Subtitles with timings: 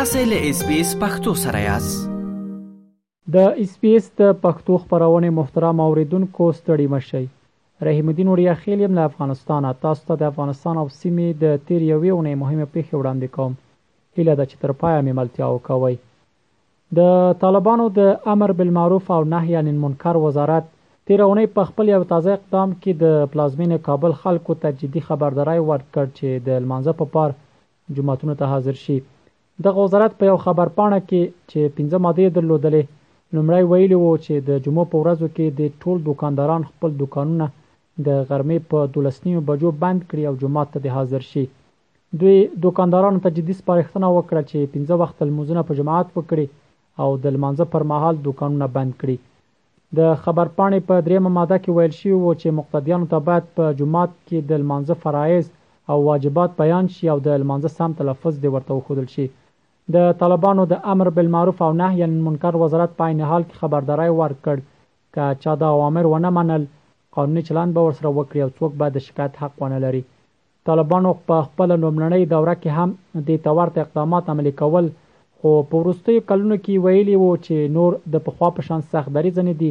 [0.00, 1.98] تاسو له اس بي اس پختو سره یاست
[3.36, 7.22] د اس بي اس د پښتو خبرونه محترم اوریدونکو ستړي مشي
[7.88, 11.82] رحیم الدین اوریا خیل یم له افغانستان تاسو ته د افغانستان او سیمې د تیر
[11.94, 13.58] یوې ونې مهمه پیښه وړاندې کوم
[14.22, 15.94] اله د چتر پایا مملتیا وکوي
[17.02, 22.38] د طالبانو د امر بالمعروف او نهی عن المنکر وزارت تیرونې په خپل یو تازه
[22.40, 27.20] اقدام کې د پلازمینه کابل خلکو ته جدي خبرداري ورکړ چې د المنځه په پا
[27.22, 27.40] پار
[27.96, 29.02] جمعهتون ته حاضر شي
[29.64, 32.82] دغه وزارت په یو خبر پاڼه کې چې پنځه ماده درلودلې
[33.34, 37.46] لومړی ویلي وو چې د جمعه په ورځو کې د ټول دوکانداران خپل دوکانونه
[38.06, 41.42] د غرمې په 12 بجو بند کړي او جمعه ته حاضر شي
[42.20, 46.46] دوی دوکاندارانو ته جدي سپارښتنه وکړه چې پنځه وخت لمونځونه په جماعت وکړي
[47.02, 49.16] او د لمانځه پر مهال دوکانونه بند کړي
[49.98, 53.44] د خبر پاڼې په پا دریمه ماده کې ویل شوی وو چې مقتدیانو ته باید
[53.60, 55.46] په جمعه کې د لمانځه فرایض
[55.92, 59.28] او واجبات بیان شي او د لمانځه سم تلفظ دی ورته وښودل شي
[59.94, 64.10] د طالبانو د امر بالمعروف او نهی عن المنکر وزارت په عین حال کې خبرداري
[64.20, 64.56] ورکړ
[65.14, 66.62] چې چا دا اوامر ونه منل
[67.18, 70.02] قانوني چلان به ورسره وکړي او څوک به د شکایت حق ونه لري
[70.70, 74.90] طالبانو په خپل لومړنۍ دوره کې هم د تورت اقدامات عملي کول
[75.38, 79.30] خو په وروستیو کلونو کې ویلي وو چې نور د پخوا په شان سخت درې
[79.34, 79.70] ځنې دي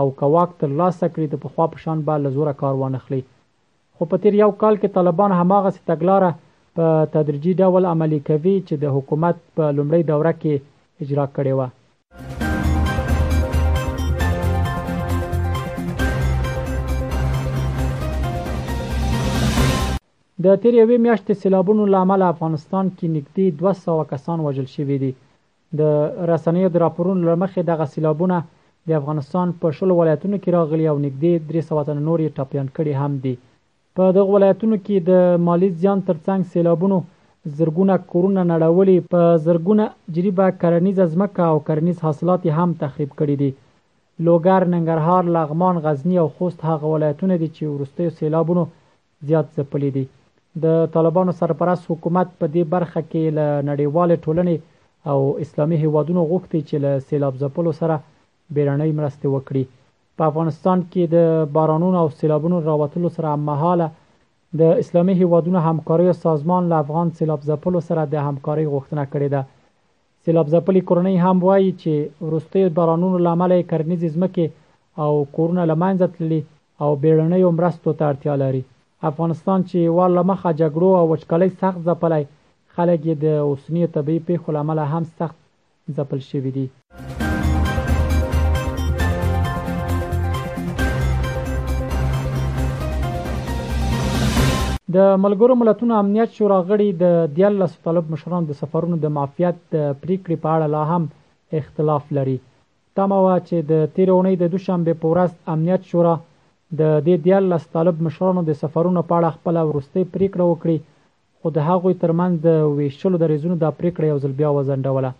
[0.00, 3.22] او کواک تر لاسه کړی د پخوا په شان به لزور کار وانخلي
[3.96, 6.32] خو په تیر یو کال کې طالبان هماغه ستګلاره
[6.80, 10.54] په تدریجي ډول عملي کوي چې د حکومت په لومړۍ دوره کې
[11.02, 11.60] اجرا کړي و
[20.44, 25.12] د تیر یوې میاشتې سیلابونو لامل افغانستان کې نږدې 200 کسان وژل شوي دي
[25.78, 25.80] د
[26.32, 28.36] رسنیو د راپورونو لمخې دغه سیلابونه
[28.88, 33.12] د افغانستان په شل ولایتونو کې راغلي او نږدې 300 تن نورې ټاپیان کړي هم
[33.26, 33.34] دي
[33.98, 36.98] په دغه ولایتونو کې د مالي زیان ترڅنګ سیلابونو
[37.58, 39.84] زرګونه کورونه نړولي په زرګونه
[40.18, 43.50] جریبه کرنیزه ځمکه او کرنیز حاصلات هم تخریب کړي دي
[44.28, 48.64] لوګر ننګرهار لغمان غزنی او خوست هغه ولایتونه دي چې وروستیو سیلابونو
[49.30, 50.04] زیات ځپلي دي
[50.66, 54.56] د طالبانو سرپرست حکومت په دې برخه کې له نړیوالې ټولنې
[55.12, 57.96] او اسلامي هیوادونو غوښتي چې له سیلاب ځپلو سره
[58.54, 59.62] بیړنۍ مرستې وکړي
[60.20, 63.86] په افغانستان کې د بارانونو او سیلابونو راوتلو سره هممهاله
[64.62, 69.42] د اسلامي هیوادونو همکارۍ سازمان له افغان سیلاب ځپلو سره د همکارۍ غوښتنه کړې ده
[70.26, 71.92] سیلاب ځپلې کورنۍ هم وایي چې
[72.28, 74.46] وروستۍ بارانونو له امله یې کرنیزې ځمکې
[75.04, 76.40] او کورونه له منځه تللي
[76.82, 78.60] او بیړنیو مرستو ته اړتیا لري
[79.12, 82.20] افغانستان چې وال له مخه جګړو او وچکالۍ سخت ځپلی
[82.76, 85.38] خلک یې د اوسنیو طبیعي پیښو له امله هم سخت
[86.00, 86.66] ځپل شوي دي
[94.94, 99.76] د ملګرو ملتونو امنیت شورا غړي د 13 طالب مشرانو د سفرونو د معافیت د
[100.02, 101.02] پریکړې په اړه لا هم
[101.58, 102.36] اختلاف لري
[102.98, 106.14] تمه وا چې د تیرونی د دوشنبه په ورځ امنیت شورا
[106.80, 110.76] د دې 13 طالب مشرانو د سفرونو په اړه خپل ورستي پریکړه وکړي
[111.40, 115.10] خو د هغوی ترمنځ د ویشلو د ریزونو د پریکړې یو ځل بیا وزندوله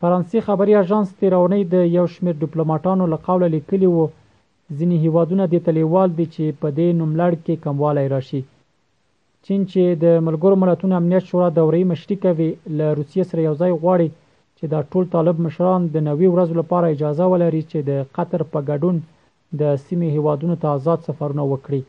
[0.00, 4.04] فرانسې خبري اژانس تیرونی د یو شمېر ډیپلوماټانو له قوله لیکلی وو
[4.78, 8.42] ځینې هیوادونه د تلیوال دي چې په دې نوملړ کې کموالی راشي
[9.46, 14.08] چین چې د ملګرو ملتونو امنیت شورا دوري مشري کوي له روسیې سره یوځای غواړي
[14.58, 18.58] چې دا ټول طالب مشران د نوي ورځو لپاره اجازه ولري چې د قطر په
[18.70, 18.96] ګډون
[19.60, 21.80] د سیمې هیوادونو ته آزاد سفرونه وکړي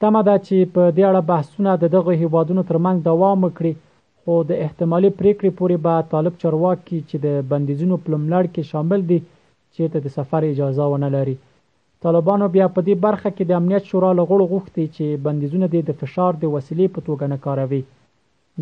[0.00, 3.72] تمه ده چې په دې اړه بحثونه د دغه هیوادونو ترمنځ دوام وکړي
[4.20, 9.18] خو د احتمالي پریکړې پورې به طالب چرواکي چې د بندیزونو پلملړ کې شامل دي
[9.74, 11.36] چې ته د سفر اجازه ونه لري
[12.04, 15.90] طالبانو بیا په دې برخه کې د امنیت شورا له غړو غوښتي چې بندیزونه د
[16.00, 17.82] فشار د وسیلې په توګه نه کاروي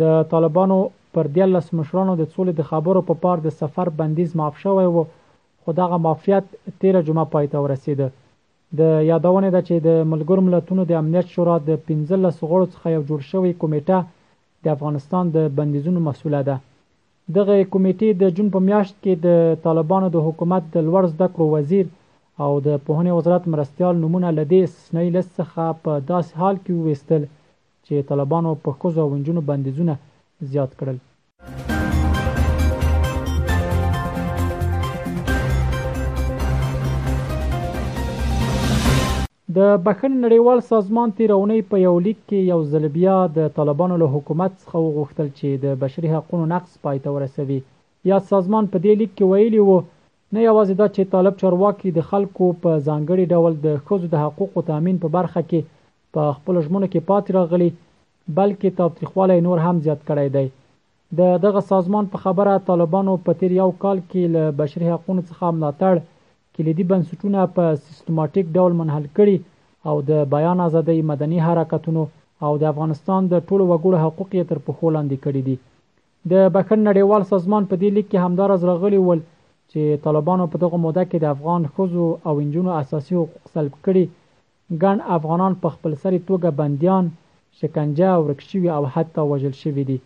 [0.00, 0.78] د طالبانو
[1.18, 4.86] پر 13 مشرانو د څولې د خبرو په پا پار د سفر بندیز معاف شوی
[4.94, 5.04] و
[5.64, 6.44] خو دغه معافیت
[6.86, 8.06] 13 جمعه پای ته ورسیده
[8.78, 13.02] د یادونه ده چې د ملګرو ملتونو د امنیت شورا د 15 غړو څخه یو
[13.08, 13.98] جوړ شوی کمیټه
[14.66, 16.56] د افغانستان د بندیزونو مسوله ده
[17.38, 21.46] دغه کمیټې د جون په میاشت کې د طالبانو د حکومت د لوړ زده کړو
[21.54, 21.86] وزیر
[22.46, 27.22] او د پوهنې وزارت مرستيال نمونه لدې سنۍ لس څخه په داسې حال کې وېستل
[27.84, 29.94] چې طالبانو په کوزو ونجونو بندیزونه
[30.50, 30.96] زیات کړل
[39.56, 44.08] د بخښن نړیوال سازمان تیرونی په یو لیک کې یو ځل بیا د طالبانو له
[44.18, 47.60] حکومت څخه وغوښتل چې د بشري حقوقو نقض پای ته ورسوي
[48.10, 49.78] یا سازمان په دې لیک کې ویلي وو
[50.34, 54.60] نه یوازې دا چې طالب چارواکي د خلکو په ځانګړي ډول د ښځو د حقوقو
[54.70, 55.60] تامین په برخه کې
[56.16, 57.70] په خپل ژمنو کې پاتې راغلي
[58.38, 60.46] بلکې تاوتریخوالی نور هم زیات کړی دی
[61.20, 65.46] د دغه سازمان په خبره طالبانو په تیر یو کال کې له بشري حقوقو څخه
[65.58, 65.94] ملاتړ
[66.58, 69.36] کلیدي بنسټونه په سیستماتیک ډول منحل کړي
[69.90, 72.02] او د بیان ازادۍ مدني حرکتونو
[72.48, 75.56] او د افغانستان د ټولو وګړو حقوق یې تر پښو لاندې کړي دي
[76.32, 79.20] د بکن نړیوال سازمان په دې لیک کې همدار راغلي ول
[79.72, 84.04] چې طالبانو په دغه موده کې د افغان خزو او انجونو اساسي حقوق سلب کړي
[84.82, 87.04] ګڼ افغانان په خپل سری توګه بندیان
[87.58, 89.98] شکنجه او ورکشوي او حتی وژل شوي دي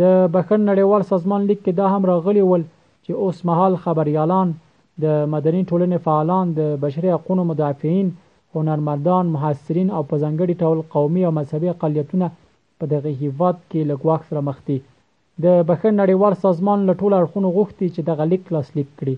[0.00, 2.62] د بخن نړیوال سازمان لیک کې دا هم راغلی ول
[3.04, 4.48] چې اوس مهال خبريالان
[5.04, 8.06] د مدني ټولنې فعالان د بشري حقوقو مدافعین
[8.58, 12.26] هنرمندان محصرین او په ځنګړي ډول قومي او مذهبي اقلیتونه
[12.80, 14.78] په دغه هیواد کې لګواک سره مخ دي
[15.44, 19.14] د بخښن نړیوال سازمان له ټولو اړخونو غوښتي چې دغه لیک لاسلیک کړي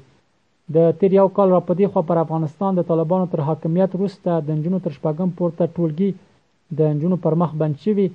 [0.75, 4.49] د تیر یو کال را پدې خو پر افغانستان د طالبانو تر حاکمیت وروسته د
[4.59, 6.11] نجونو تر شپږم پورته ټولګي
[6.79, 8.09] د نجونو پر مخ بند شوي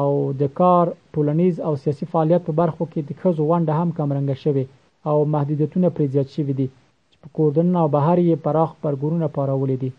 [0.00, 0.08] او
[0.40, 4.64] د کار ټولنیز او سیاسي فعالیت په برخو کې د ښځو ونډه هم کمرنګه شوې
[5.10, 6.66] او محدودیتونه پرې زیات شوي دي
[7.10, 9.90] چې په کوردن او بهر یې پراخ پرګورونه پارولې دي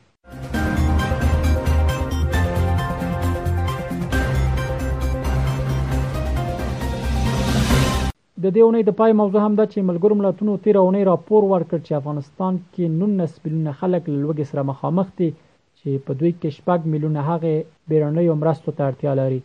[8.43, 11.77] د دې اونۍ د پای موضوع هم ده چې ملګرو ملتونو تیره اونۍ راپور ورکړ
[11.85, 15.29] چې افغانستان کې 19 میلیونه خلک له لوږې سره مخامخ دي
[15.77, 17.55] چې په دوی کې شپږ میلیونه هغې
[17.93, 19.39] بیرونیو مرستو ته اړتیا لري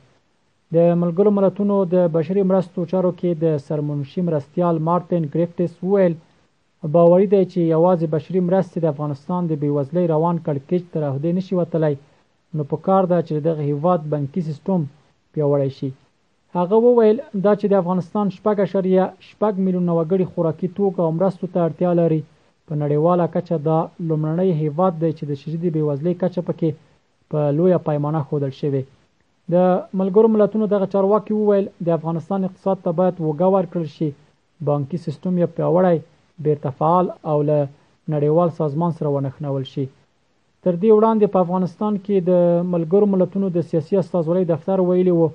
[0.75, 6.15] د ملګرو ملتونو د بشري مرستو چارو کې د سرمنشي مرستیال مارټین ګریفټس وویل
[6.99, 11.55] باوري دی چې یوازې بشري مرستې د افغانستان د بېوزلۍ روان کړکېچ تر عهدې نشي
[11.61, 11.95] وتلی
[12.57, 14.81] نو پکار ده چې دغه هیواد بانکي سیستم
[15.35, 15.91] پیاوړی شي
[16.59, 21.47] هغه وویل دا چې د افغانستان شپږ اشاریه شپږ میلیونه وګړي خوراکي توکو او مرستو
[21.55, 22.19] ته اړتیا لري
[22.67, 23.77] په نړیواله کچه دا
[24.09, 26.71] لومړنی هیواد دی چې د شدید بېوزلۍ کچه پکې
[27.33, 28.83] په پا لویه پیمانه ښودل شوې
[29.55, 29.71] د
[30.01, 34.09] ملګرو ملتونو دغه چارواکي وویل د افغانستان اقتصاد ته باید وګه ورکړل شي
[34.71, 35.97] بانکي سیستم یې پیاوړی
[36.49, 37.61] بیرته فعال او له
[38.15, 39.87] نړیوال سازمان سره ونښلول شي
[40.65, 42.33] تر دې وړاندې په افغانستان کې د
[42.75, 45.31] ملګرو ملتونو د سیاسي استازولۍ دفتر ویلي وو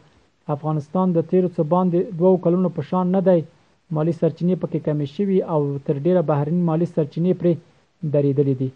[0.55, 3.39] افغانستان د تیرو څه باندې دوو کلونو په شان نه دی
[3.95, 7.53] مالی سرچینې پکې کمې شوي او تر ډیره بهرني مالی سرچینې پرې
[8.13, 8.69] درېدلې دي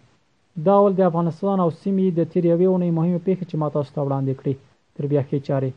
[0.70, 3.90] دا ول د افغانستان او سیمې د تیر یوې اونۍ مهمه پیښه چې ما تاسو
[3.94, 4.54] ته وړاندې کړې
[4.96, 5.70] تر بیا ښې چارې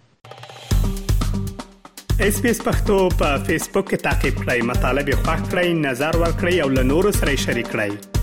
[2.27, 6.13] اس پی اس پختو په فیسبوک کې تا کې پلی مطلب یو فاک کړئ نظر
[6.25, 8.14] ور کړی او له نورو سره شریک کړئ